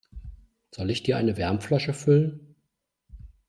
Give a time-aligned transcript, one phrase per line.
[0.71, 2.55] Soll ich dir eine Wärmflasche füllen?